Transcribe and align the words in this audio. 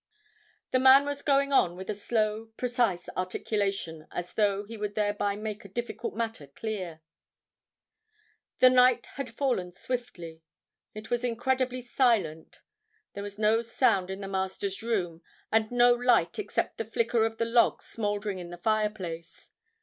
The 0.71 0.79
man 0.79 1.05
was 1.05 1.21
going 1.21 1.53
on 1.53 1.75
with 1.75 1.87
a 1.87 1.93
slow, 1.93 2.47
precise 2.57 3.07
articulation 3.15 4.07
as 4.09 4.33
though 4.33 4.63
he 4.63 4.75
would 4.75 4.95
thereby 4.95 5.35
make 5.35 5.63
a 5.63 5.67
difficult 5.69 6.15
matter 6.15 6.47
clear. 6.47 7.01
"The 8.57 8.71
night 8.71 9.05
had 9.13 9.29
fallen 9.29 9.71
swiftly. 9.71 10.41
It 10.95 11.11
was 11.11 11.23
incredibly 11.23 11.81
silent. 11.81 12.61
There 13.13 13.21
was 13.21 13.37
no 13.37 13.61
sound 13.61 14.09
in 14.09 14.21
the 14.21 14.27
Master's 14.27 14.81
room, 14.81 15.21
and 15.51 15.71
no 15.71 15.93
light 15.93 16.39
except 16.39 16.79
the 16.79 16.85
flicker 16.85 17.23
of 17.23 17.37
the 17.37 17.45
logs 17.45 17.85
smoldering 17.85 18.39
in 18.39 18.49
the 18.49 18.57
fireplace. 18.57 19.51